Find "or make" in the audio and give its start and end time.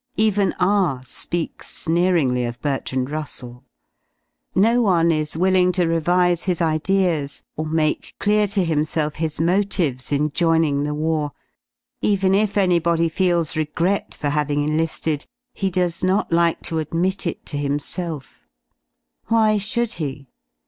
7.55-8.15